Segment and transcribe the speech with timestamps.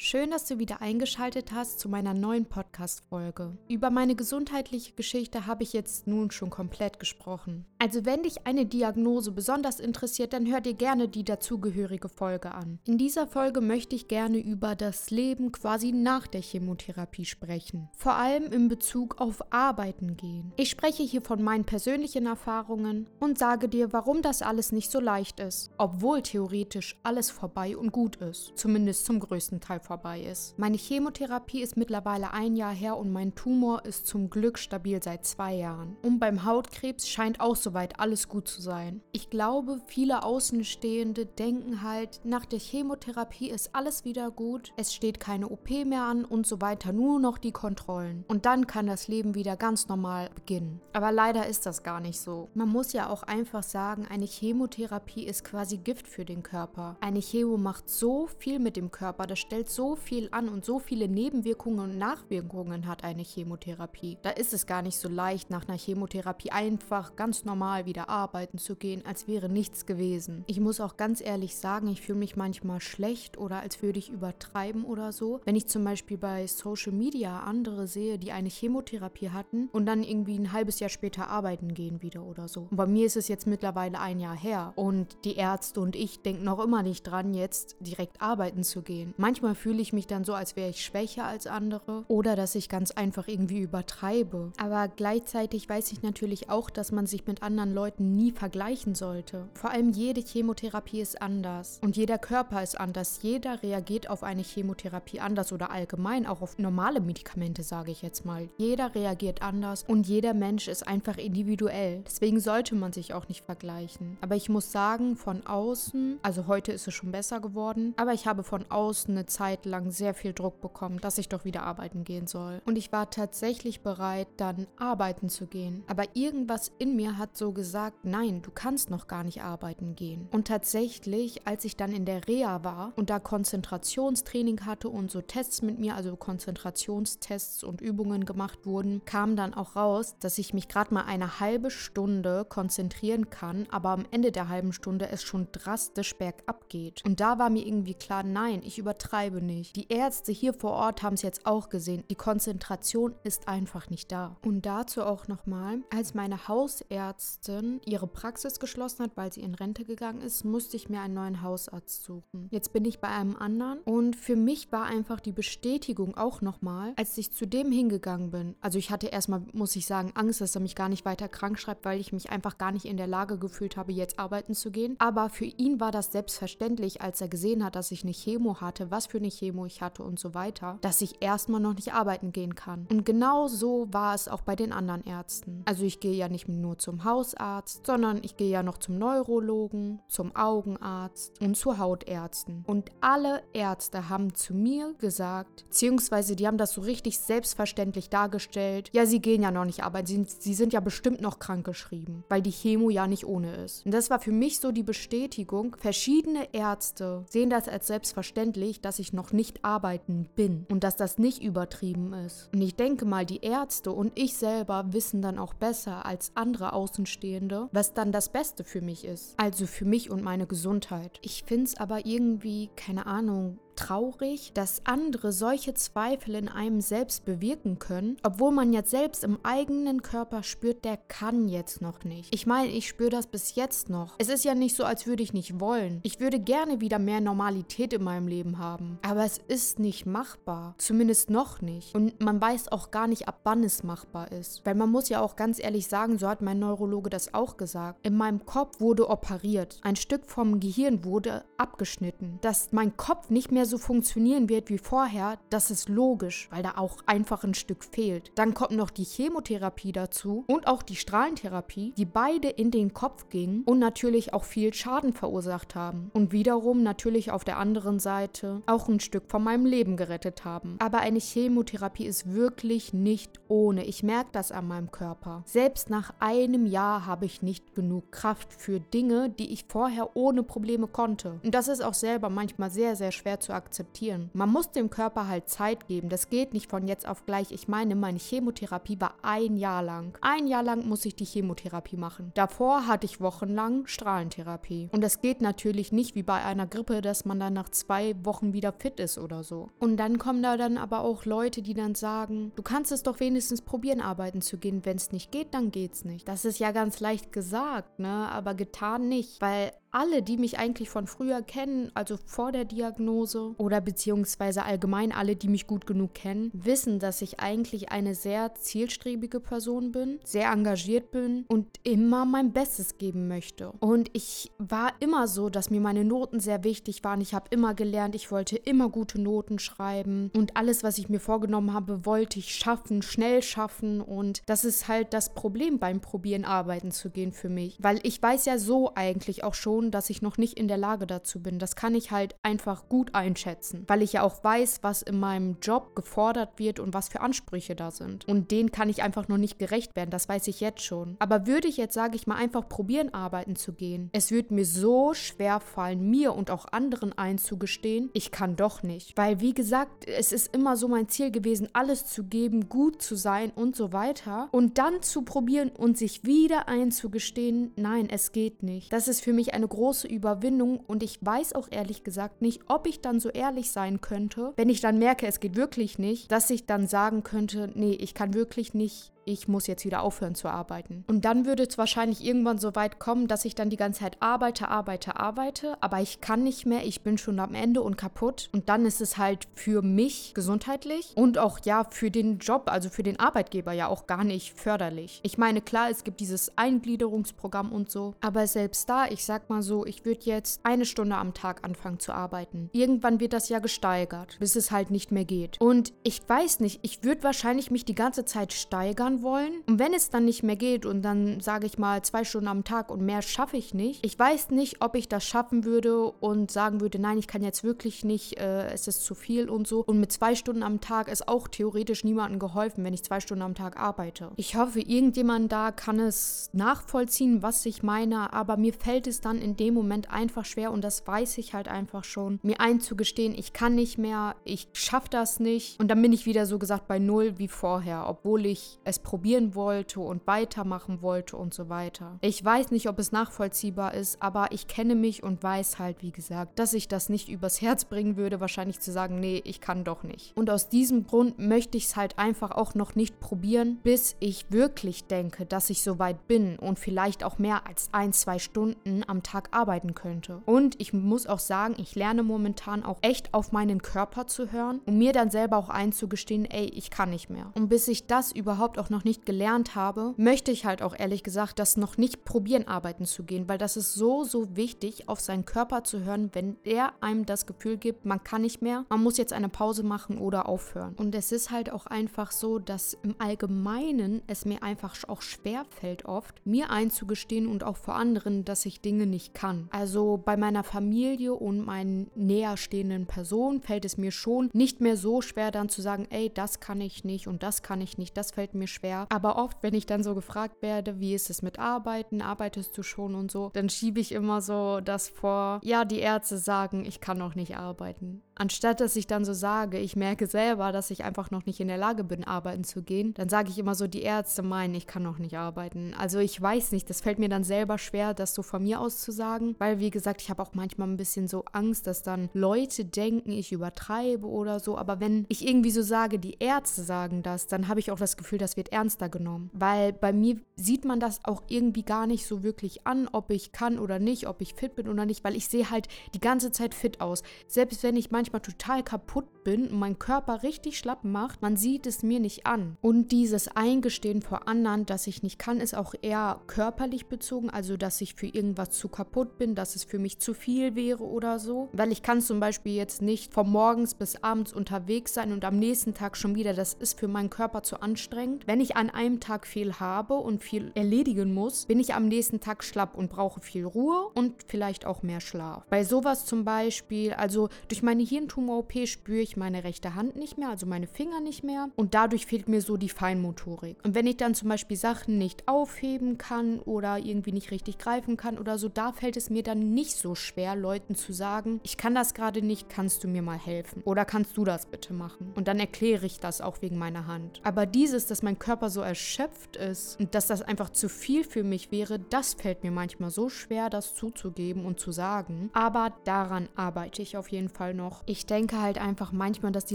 [0.00, 3.58] Schön, dass du wieder eingeschaltet hast zu meiner neuen Podcast-Folge.
[3.68, 7.66] Über meine gesundheitliche Geschichte habe ich jetzt nun schon komplett gesprochen.
[7.80, 12.78] Also, wenn dich eine Diagnose besonders interessiert, dann hör dir gerne die dazugehörige Folge an.
[12.86, 17.88] In dieser Folge möchte ich gerne über das Leben quasi nach der Chemotherapie sprechen.
[17.96, 20.52] Vor allem in Bezug auf Arbeiten gehen.
[20.56, 25.00] Ich spreche hier von meinen persönlichen Erfahrungen und sage dir, warum das alles nicht so
[25.00, 28.52] leicht ist, obwohl theoretisch alles vorbei und gut ist.
[28.54, 30.56] Zumindest zum größten Teil vorbei ist.
[30.58, 35.24] Meine Chemotherapie ist mittlerweile ein Jahr her und mein Tumor ist zum Glück stabil seit
[35.24, 35.96] zwei Jahren.
[36.02, 39.00] Und beim Hautkrebs scheint auch soweit alles gut zu sein.
[39.12, 45.20] Ich glaube, viele Außenstehende denken halt, nach der Chemotherapie ist alles wieder gut, es steht
[45.20, 48.24] keine OP mehr an und so weiter, nur noch die Kontrollen.
[48.28, 50.82] Und dann kann das Leben wieder ganz normal beginnen.
[50.92, 52.50] Aber leider ist das gar nicht so.
[52.52, 56.96] Man muss ja auch einfach sagen, eine Chemotherapie ist quasi Gift für den Körper.
[57.00, 60.64] Eine Chemo macht so viel mit dem Körper, das stellt so so viel an und
[60.64, 64.18] so viele Nebenwirkungen und Nachwirkungen hat eine Chemotherapie.
[64.22, 68.58] Da ist es gar nicht so leicht, nach einer Chemotherapie einfach ganz normal wieder arbeiten
[68.58, 70.42] zu gehen, als wäre nichts gewesen.
[70.48, 74.10] Ich muss auch ganz ehrlich sagen, ich fühle mich manchmal schlecht oder als würde ich
[74.10, 75.40] übertreiben oder so.
[75.44, 80.02] Wenn ich zum Beispiel bei Social Media andere sehe, die eine Chemotherapie hatten und dann
[80.02, 82.66] irgendwie ein halbes Jahr später arbeiten gehen wieder oder so.
[82.68, 86.20] Und bei mir ist es jetzt mittlerweile ein Jahr her und die Ärzte und ich
[86.20, 89.14] denken noch immer nicht dran, jetzt direkt arbeiten zu gehen.
[89.18, 92.54] Manchmal fühle fühle ich mich dann so, als wäre ich schwächer als andere oder dass
[92.54, 94.50] ich ganz einfach irgendwie übertreibe.
[94.56, 99.46] Aber gleichzeitig weiß ich natürlich auch, dass man sich mit anderen Leuten nie vergleichen sollte.
[99.52, 103.18] Vor allem jede Chemotherapie ist anders und jeder Körper ist anders.
[103.20, 108.24] Jeder reagiert auf eine Chemotherapie anders oder allgemein auch auf normale Medikamente, sage ich jetzt
[108.24, 108.48] mal.
[108.56, 112.00] Jeder reagiert anders und jeder Mensch ist einfach individuell.
[112.06, 114.16] Deswegen sollte man sich auch nicht vergleichen.
[114.22, 118.26] Aber ich muss sagen, von außen, also heute ist es schon besser geworden, aber ich
[118.26, 121.62] habe von außen eine Zeit Zeit lang sehr viel Druck bekommen, dass ich doch wieder
[121.62, 122.62] arbeiten gehen soll.
[122.64, 125.82] Und ich war tatsächlich bereit, dann arbeiten zu gehen.
[125.88, 130.28] Aber irgendwas in mir hat so gesagt, nein, du kannst noch gar nicht arbeiten gehen.
[130.30, 135.20] Und tatsächlich, als ich dann in der Reha war und da Konzentrationstraining hatte und so
[135.22, 140.54] Tests mit mir, also Konzentrationstests und Übungen gemacht wurden, kam dann auch raus, dass ich
[140.54, 145.22] mich gerade mal eine halbe Stunde konzentrieren kann, aber am Ende der halben Stunde es
[145.22, 147.04] schon drastisch bergab geht.
[147.04, 149.74] Und da war mir irgendwie klar, nein, ich übertreibe nicht.
[149.74, 152.04] Die Ärzte hier vor Ort haben es jetzt auch gesehen.
[152.10, 154.36] Die Konzentration ist einfach nicht da.
[154.44, 159.84] Und dazu auch nochmal, als meine Hausärztin ihre Praxis geschlossen hat, weil sie in Rente
[159.84, 162.48] gegangen ist, musste ich mir einen neuen Hausarzt suchen.
[162.50, 166.92] Jetzt bin ich bei einem anderen und für mich war einfach die Bestätigung auch nochmal,
[166.96, 168.54] als ich zu dem hingegangen bin.
[168.60, 171.58] Also ich hatte erstmal, muss ich sagen, Angst, dass er mich gar nicht weiter krank
[171.58, 174.70] schreibt, weil ich mich einfach gar nicht in der Lage gefühlt habe, jetzt arbeiten zu
[174.70, 174.96] gehen.
[174.98, 178.90] Aber für ihn war das selbstverständlich, als er gesehen hat, dass ich eine Chemo hatte,
[178.90, 182.32] was für eine Chemo ich hatte und so weiter, dass ich erstmal noch nicht arbeiten
[182.32, 182.86] gehen kann.
[182.90, 185.62] Und genau so war es auch bei den anderen Ärzten.
[185.64, 190.00] Also ich gehe ja nicht nur zum Hausarzt, sondern ich gehe ja noch zum Neurologen,
[190.08, 192.64] zum Augenarzt und zu Hautärzten.
[192.66, 198.90] Und alle Ärzte haben zu mir gesagt, beziehungsweise die haben das so richtig selbstverständlich dargestellt,
[198.92, 202.42] ja, sie gehen ja noch nicht arbeiten, sie, sie sind ja bestimmt noch krankgeschrieben, weil
[202.42, 203.84] die Chemo ja nicht ohne ist.
[203.84, 208.98] Und das war für mich so die Bestätigung, verschiedene Ärzte sehen das als selbstverständlich, dass
[208.98, 212.48] ich noch noch nicht arbeiten bin und dass das nicht übertrieben ist.
[212.54, 216.72] Und ich denke mal, die Ärzte und ich selber wissen dann auch besser als andere
[216.72, 219.34] Außenstehende, was dann das Beste für mich ist.
[219.38, 221.18] Also für mich und meine Gesundheit.
[221.22, 227.24] Ich finde es aber irgendwie, keine Ahnung, traurig, dass andere solche Zweifel in einem selbst
[227.24, 232.34] bewirken können, obwohl man jetzt selbst im eigenen Körper spürt, der kann jetzt noch nicht.
[232.34, 234.14] Ich meine, ich spüre das bis jetzt noch.
[234.18, 236.00] Es ist ja nicht so, als würde ich nicht wollen.
[236.02, 238.98] Ich würde gerne wieder mehr Normalität in meinem Leben haben.
[239.02, 240.74] Aber es ist nicht machbar.
[240.78, 241.94] Zumindest noch nicht.
[241.94, 244.66] Und man weiß auch gar nicht, ab wann es machbar ist.
[244.66, 248.04] Weil man muss ja auch ganz ehrlich sagen, so hat mein Neurologe das auch gesagt.
[248.04, 249.78] In meinem Kopf wurde operiert.
[249.82, 252.38] Ein Stück vom Gehirn wurde abgeschnitten.
[252.40, 256.72] Dass mein Kopf nicht mehr so funktionieren wird wie vorher, das ist logisch, weil da
[256.76, 258.32] auch einfach ein Stück fehlt.
[258.34, 263.28] Dann kommt noch die Chemotherapie dazu und auch die Strahlentherapie, die beide in den Kopf
[263.28, 266.10] gingen und natürlich auch viel Schaden verursacht haben.
[266.14, 270.76] Und wiederum natürlich auf der anderen Seite auch ein Stück von meinem Leben gerettet haben.
[270.80, 273.84] Aber eine Chemotherapie ist wirklich nicht ohne.
[273.84, 275.42] Ich merke das an meinem Körper.
[275.46, 280.42] Selbst nach einem Jahr habe ich nicht genug Kraft für Dinge, die ich vorher ohne
[280.42, 281.38] Probleme konnte.
[281.42, 284.30] Und das ist auch selber manchmal sehr, sehr schwer zu akzeptieren.
[284.32, 286.08] Man muss dem Körper halt Zeit geben.
[286.08, 287.52] Das geht nicht von jetzt auf gleich.
[287.52, 290.16] Ich meine, meine Chemotherapie war ein Jahr lang.
[290.22, 292.32] Ein Jahr lang muss ich die Chemotherapie machen.
[292.34, 294.88] Davor hatte ich wochenlang Strahlentherapie.
[294.92, 298.52] Und das geht natürlich nicht wie bei einer Grippe, dass man dann nach zwei Wochen
[298.52, 299.68] wieder fit ist oder so.
[299.78, 303.20] Und dann kommen da dann aber auch Leute, die dann sagen, du kannst es doch
[303.20, 304.84] wenigstens probieren, arbeiten zu gehen.
[304.84, 306.28] Wenn es nicht geht, dann geht's nicht.
[306.28, 308.28] Das ist ja ganz leicht gesagt, ne?
[308.30, 309.40] Aber getan nicht.
[309.40, 315.12] Weil alle, die mich eigentlich von früher kennen, also vor der Diagnose oder beziehungsweise allgemein
[315.12, 320.20] alle, die mich gut genug kennen, wissen, dass ich eigentlich eine sehr zielstrebige Person bin,
[320.24, 323.72] sehr engagiert bin und immer mein Bestes geben möchte.
[323.80, 327.20] Und ich war immer so, dass mir meine Noten sehr wichtig waren.
[327.20, 331.20] Ich habe immer gelernt, ich wollte immer gute Noten schreiben und alles, was ich mir
[331.20, 336.44] vorgenommen habe, wollte ich schaffen, schnell schaffen und das ist halt das Problem beim Probieren
[336.44, 340.22] arbeiten zu gehen für mich, weil ich weiß ja so eigentlich auch schon, dass ich
[340.22, 341.58] noch nicht in der Lage dazu bin.
[341.58, 345.56] Das kann ich halt einfach gut einschätzen, weil ich ja auch weiß, was in meinem
[345.62, 348.26] Job gefordert wird und was für Ansprüche da sind.
[348.28, 351.16] Und denen kann ich einfach noch nicht gerecht werden, das weiß ich jetzt schon.
[351.18, 354.64] Aber würde ich jetzt, sage ich mal, einfach probieren, arbeiten zu gehen, es wird mir
[354.64, 359.16] so schwer fallen, mir und auch anderen einzugestehen, ich kann doch nicht.
[359.16, 363.14] Weil, wie gesagt, es ist immer so mein Ziel gewesen, alles zu geben, gut zu
[363.14, 364.48] sein und so weiter.
[364.52, 368.92] Und dann zu probieren und sich wieder einzugestehen, nein, es geht nicht.
[368.92, 372.86] Das ist für mich eine große Überwindung und ich weiß auch ehrlich gesagt nicht, ob
[372.86, 376.50] ich dann so ehrlich sein könnte, wenn ich dann merke, es geht wirklich nicht, dass
[376.50, 380.48] ich dann sagen könnte, nee, ich kann wirklich nicht ich muss jetzt wieder aufhören zu
[380.48, 381.04] arbeiten.
[381.06, 384.16] Und dann würde es wahrscheinlich irgendwann so weit kommen, dass ich dann die ganze Zeit
[384.20, 388.48] arbeite, arbeite, arbeite, aber ich kann nicht mehr, ich bin schon am Ende und kaputt.
[388.52, 392.88] Und dann ist es halt für mich gesundheitlich und auch ja für den Job, also
[392.88, 395.20] für den Arbeitgeber ja auch gar nicht förderlich.
[395.22, 399.62] Ich meine, klar, es gibt dieses Eingliederungsprogramm und so, aber selbst da, ich sag mal
[399.62, 402.70] so, ich würde jetzt eine Stunde am Tag anfangen zu arbeiten.
[402.72, 405.60] Irgendwann wird das ja gesteigert, bis es halt nicht mehr geht.
[405.60, 409.62] Und ich weiß nicht, ich würde wahrscheinlich mich die ganze Zeit steigern wollen.
[409.66, 412.64] Und wenn es dann nicht mehr geht und dann sage ich mal zwei Stunden am
[412.64, 416.50] Tag und mehr schaffe ich nicht, ich weiß nicht, ob ich das schaffen würde und
[416.50, 419.80] sagen würde, nein, ich kann jetzt wirklich nicht, äh, es ist zu viel und so.
[419.80, 423.42] Und mit zwei Stunden am Tag ist auch theoretisch niemandem geholfen, wenn ich zwei Stunden
[423.42, 424.30] am Tag arbeite.
[424.36, 429.38] Ich hoffe, irgendjemand da kann es nachvollziehen, was ich meine, aber mir fällt es dann
[429.38, 433.52] in dem Moment einfach schwer und das weiß ich halt einfach schon, mir einzugestehen, ich
[433.52, 436.98] kann nicht mehr, ich schaffe das nicht und dann bin ich wieder so gesagt bei
[436.98, 442.18] null wie vorher, obwohl ich es probieren wollte und weitermachen wollte und so weiter.
[442.20, 446.10] Ich weiß nicht, ob es nachvollziehbar ist, aber ich kenne mich und weiß halt, wie
[446.10, 449.82] gesagt, dass ich das nicht übers Herz bringen würde, wahrscheinlich zu sagen, nee, ich kann
[449.82, 450.36] doch nicht.
[450.36, 454.44] Und aus diesem Grund möchte ich es halt einfach auch noch nicht probieren, bis ich
[454.50, 459.04] wirklich denke, dass ich so weit bin und vielleicht auch mehr als ein, zwei Stunden
[459.06, 460.42] am Tag arbeiten könnte.
[460.44, 464.82] Und ich muss auch sagen, ich lerne momentan auch echt auf meinen Körper zu hören
[464.84, 467.52] und mir dann selber auch einzugestehen, ey, ich kann nicht mehr.
[467.54, 470.92] Und bis ich das überhaupt auch noch noch nicht gelernt habe, möchte ich halt auch
[470.98, 475.08] ehrlich gesagt das noch nicht probieren, arbeiten zu gehen, weil das ist so, so wichtig,
[475.08, 478.86] auf seinen Körper zu hören, wenn er einem das Gefühl gibt, man kann nicht mehr,
[478.88, 480.94] man muss jetzt eine Pause machen oder aufhören.
[480.96, 485.64] Und es ist halt auch einfach so, dass im Allgemeinen es mir einfach auch schwer
[485.70, 489.68] fällt oft, mir einzugestehen und auch vor anderen, dass ich Dinge nicht kann.
[489.70, 495.22] Also bei meiner Familie und meinen näherstehenden Personen fällt es mir schon nicht mehr so
[495.22, 498.32] schwer dann zu sagen, ey, das kann ich nicht und das kann ich nicht, das
[498.32, 499.06] fällt mir schwer schwer.
[499.10, 502.82] Aber oft, wenn ich dann so gefragt werde, wie ist es mit Arbeiten, arbeitest du
[502.82, 507.00] schon und so, dann schiebe ich immer so das vor, ja, die Ärzte sagen, ich
[507.00, 508.22] kann noch nicht arbeiten.
[508.38, 511.66] Anstatt dass ich dann so sage, ich merke selber, dass ich einfach noch nicht in
[511.66, 514.86] der Lage bin, arbeiten zu gehen, dann sage ich immer so, die Ärzte meinen, ich
[514.86, 515.92] kann noch nicht arbeiten.
[515.98, 519.00] Also ich weiß nicht, das fällt mir dann selber schwer, das so von mir aus
[519.00, 522.30] zu sagen, weil wie gesagt, ich habe auch manchmal ein bisschen so Angst, dass dann
[522.32, 524.78] Leute denken, ich übertreibe oder so.
[524.78, 528.16] Aber wenn ich irgendwie so sage, die Ärzte sagen das, dann habe ich auch das
[528.16, 529.50] Gefühl, das wird ernster genommen.
[529.52, 533.50] Weil bei mir sieht man das auch irgendwie gar nicht so wirklich an, ob ich
[533.50, 536.52] kann oder nicht, ob ich fit bin oder nicht, weil ich sehe halt die ganze
[536.52, 537.24] Zeit fit aus.
[537.48, 541.86] Selbst wenn ich manchmal total kaputt bin und mein Körper richtig schlapp macht, man sieht
[541.86, 542.76] es mir nicht an.
[542.80, 547.76] Und dieses Eingestehen vor anderen, dass ich nicht kann, ist auch eher körperlich bezogen, also
[547.76, 551.38] dass ich für irgendwas zu kaputt bin, dass es für mich zu viel wäre oder
[551.38, 551.68] so.
[551.72, 555.58] Weil ich kann zum Beispiel jetzt nicht von morgens bis abends unterwegs sein und am
[555.58, 558.46] nächsten Tag schon wieder, das ist für meinen Körper zu anstrengend.
[558.46, 562.40] Wenn ich an einem Tag viel habe und viel erledigen muss, bin ich am nächsten
[562.40, 565.64] Tag schlapp und brauche viel Ruhe und vielleicht auch mehr Schlaf.
[565.70, 570.48] Bei sowas zum Beispiel, also durch meine Hirntumor-OP spüre ich meine rechte Hand nicht mehr,
[570.48, 573.76] also meine Finger nicht mehr und dadurch fehlt mir so die Feinmotorik.
[573.84, 578.16] Und wenn ich dann zum Beispiel Sachen nicht aufheben kann oder irgendwie nicht richtig greifen
[578.16, 581.76] kann oder so, da fällt es mir dann nicht so schwer, Leuten zu sagen, ich
[581.76, 583.82] kann das gerade nicht, kannst du mir mal helfen?
[583.84, 585.32] Oder kannst du das bitte machen?
[585.36, 587.40] Und dann erkläre ich das auch wegen meiner Hand.
[587.44, 591.44] Aber dieses, dass mein Körper so erschöpft ist und dass das einfach zu viel für
[591.44, 595.50] mich wäre, das fällt mir manchmal so schwer, das zuzugeben und zu sagen.
[595.52, 598.02] Aber daran arbeite ich auf jeden Fall noch.
[598.10, 599.74] Ich denke halt einfach manchmal, dass die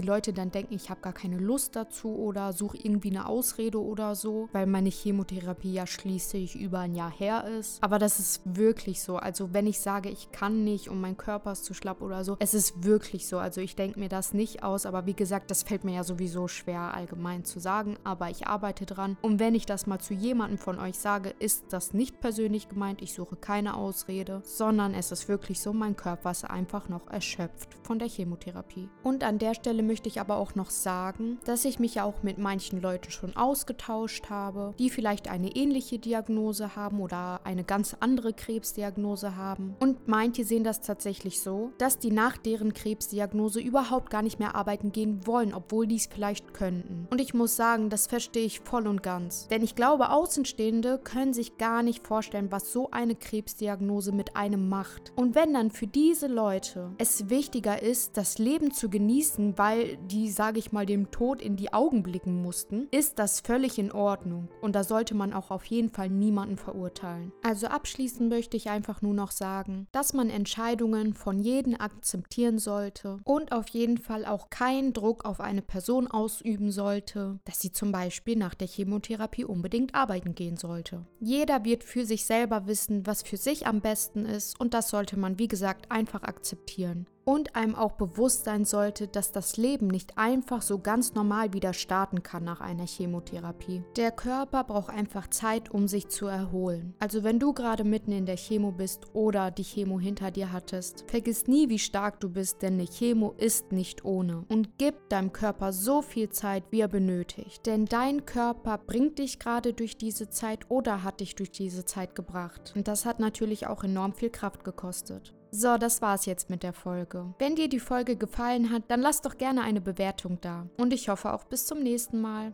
[0.00, 4.16] Leute dann denken, ich habe gar keine Lust dazu oder suche irgendwie eine Ausrede oder
[4.16, 7.80] so, weil meine Chemotherapie ja schließlich über ein Jahr her ist.
[7.80, 9.18] Aber das ist wirklich so.
[9.18, 12.34] Also wenn ich sage, ich kann nicht und mein Körper ist zu schlapp oder so,
[12.40, 13.38] es ist wirklich so.
[13.38, 16.48] Also ich denke mir das nicht aus, aber wie gesagt, das fällt mir ja sowieso
[16.48, 19.16] schwer allgemein zu sagen, aber ich arbeite dran.
[19.22, 23.00] Und wenn ich das mal zu jemandem von euch sage, ist das nicht persönlich gemeint,
[23.00, 27.68] ich suche keine Ausrede, sondern es ist wirklich so, mein Körper ist einfach noch erschöpft
[27.84, 28.88] von der Chemotherapie.
[29.02, 32.22] Und an der Stelle möchte ich aber auch noch sagen, dass ich mich ja auch
[32.22, 37.96] mit manchen Leuten schon ausgetauscht habe, die vielleicht eine ähnliche Diagnose haben oder eine ganz
[38.00, 39.74] andere Krebsdiagnose haben.
[39.80, 44.54] Und manche sehen das tatsächlich so, dass die nach deren Krebsdiagnose überhaupt gar nicht mehr
[44.54, 47.06] arbeiten gehen wollen, obwohl die es vielleicht könnten.
[47.10, 49.48] Und ich muss sagen, das verstehe ich voll und ganz.
[49.48, 54.68] Denn ich glaube, Außenstehende können sich gar nicht vorstellen, was so eine Krebsdiagnose mit einem
[54.68, 55.12] macht.
[55.16, 60.30] Und wenn dann für diese Leute es wichtiger ist, das Leben zu genießen, weil die,
[60.30, 64.48] sage ich mal, dem Tod in die Augen blicken mussten, ist das völlig in Ordnung.
[64.60, 67.32] Und da sollte man auch auf jeden Fall niemanden verurteilen.
[67.42, 73.20] Also abschließend möchte ich einfach nur noch sagen, dass man Entscheidungen von jedem akzeptieren sollte
[73.24, 77.90] und auf jeden Fall auch keinen Druck auf eine Person ausüben sollte, dass sie zum
[77.90, 81.06] Beispiel nach der Chemotherapie unbedingt arbeiten gehen sollte.
[81.20, 85.18] Jeder wird für sich selber wissen, was für sich am besten ist und das sollte
[85.18, 90.18] man, wie gesagt, einfach akzeptieren und einem auch bewusst sein sollte, dass das Leben nicht
[90.18, 93.82] einfach so ganz normal wieder starten kann nach einer Chemotherapie.
[93.96, 96.94] Der Körper braucht einfach Zeit, um sich zu erholen.
[96.98, 101.04] Also wenn du gerade mitten in der Chemo bist oder die Chemo hinter dir hattest,
[101.08, 105.32] vergiss nie, wie stark du bist, denn eine Chemo ist nicht ohne und gib deinem
[105.32, 107.66] Körper so viel Zeit, wie er benötigt.
[107.66, 112.14] Denn dein Körper bringt dich gerade durch diese Zeit oder hat dich durch diese Zeit
[112.14, 112.72] gebracht.
[112.76, 115.34] Und das hat natürlich auch enorm viel Kraft gekostet.
[115.56, 117.32] So, das war's jetzt mit der Folge.
[117.38, 120.66] Wenn dir die Folge gefallen hat, dann lass doch gerne eine Bewertung da.
[120.78, 122.52] Und ich hoffe auch bis zum nächsten Mal.